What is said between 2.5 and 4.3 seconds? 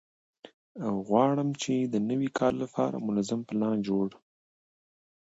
لپاره منظم پلان جوړ